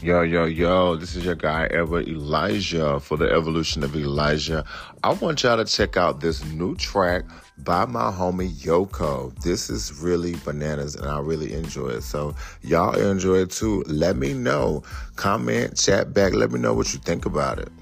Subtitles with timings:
[0.00, 4.64] Yo, yo, yo, this is your guy, Ever Elijah, for the evolution of Elijah.
[5.02, 7.24] I want y'all to check out this new track
[7.58, 9.34] by my homie Yoko.
[9.42, 12.02] This is really bananas and I really enjoy it.
[12.02, 13.82] So, y'all enjoy it too.
[13.88, 14.84] Let me know.
[15.16, 16.32] Comment, chat back.
[16.32, 17.72] Let me know what you think about it.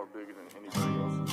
[0.00, 1.30] More bigger than anybody else's.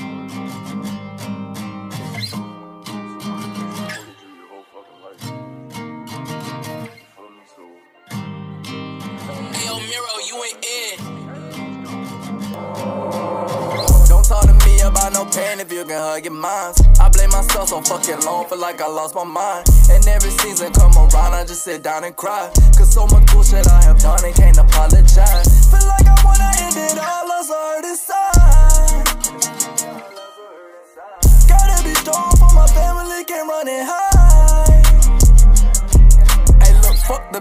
[3.17, 5.23] Somebody that you your whole fucking life.
[5.23, 5.35] You
[7.15, 7.43] feel me?
[7.55, 7.63] So
[9.55, 10.95] Hey, yo, Miro, you ain't in.
[14.09, 16.81] Don't talk to me about no pain if you can hug your minds.
[16.99, 19.69] I blame myself so fucking long, feel like I lost my mind.
[19.89, 22.51] And every season come around, I just sit down and cry.
[22.77, 25.71] Cause so much bullshit I have done and can't apologize.
[25.71, 26.86] Feel like I wanna end it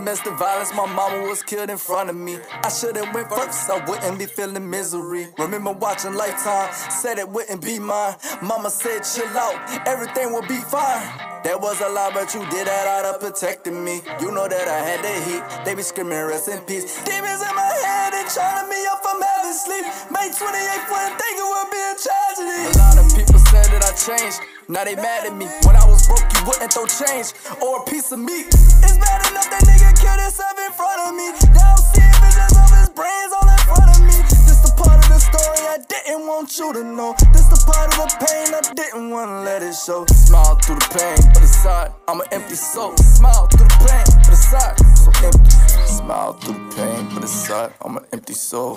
[0.07, 0.73] domestic violence.
[0.73, 2.39] My mama was killed in front of me.
[2.63, 5.27] I should've went first, I wouldn't be feeling misery.
[5.37, 8.15] Remember watching Lifetime, said it wouldn't be mine.
[8.41, 11.03] Mama said, chill out, everything will be fine.
[11.43, 14.01] That was a lie, but you did that out of protecting me.
[14.21, 15.43] You know that I had the heat.
[15.65, 17.03] They be screaming rest in peace.
[17.03, 19.87] Demons in my head and trying me up from having sleep.
[20.15, 22.63] May 28th, wouldn't think it would be a tragedy.
[22.63, 24.56] A lot of people said that I changed.
[24.69, 25.47] Now they mad at me.
[25.63, 27.31] When I was broke, you wouldn't throw change
[27.63, 28.51] or a piece of meat.
[28.83, 31.31] It's bad enough that nigga killed himself in front of me.
[31.55, 34.19] Now I'm seeing visions of his brains all in front of me.
[34.27, 37.15] This the part of the story I didn't want you to know.
[37.31, 40.03] This the part of the pain I didn't wanna let it show.
[40.11, 42.97] Smile through the pain, but aside, I'm an empty soul.
[42.97, 45.51] Smile through the pain, but aside, so empty.
[45.87, 48.75] Smile through the pain, but aside, I'm an empty soul.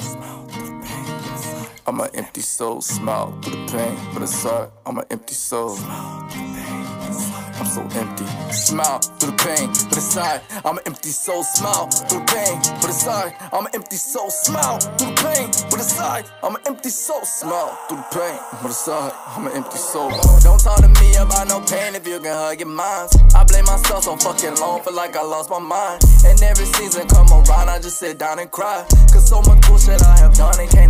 [1.90, 2.82] I'm an empty soul.
[2.82, 5.76] Smile through the pain, but aside, I'm an empty soul.
[7.60, 8.26] I'm so empty.
[8.54, 11.44] Smile through the pain, but aside, I'm an empty soul.
[11.44, 14.30] Smile through the pain, but aside, I'm an empty soul.
[14.30, 17.26] Smile through the pain, but aside, I'm an empty soul.
[17.26, 20.12] Smile through the pain, but aside, I'm an empty soul.
[20.46, 23.18] Don't talk to me about no pain if you can hug your minds.
[23.34, 26.04] I blame myself so fucking long, feel like I lost my mind.
[26.24, 28.86] And every season come around, I just sit down and cry.
[29.12, 30.89] Cause so much bullshit I have done and can't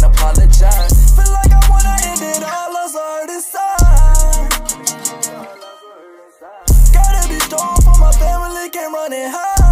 [8.69, 9.68] we came running it.